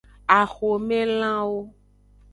Axomelanwo. 0.39 1.61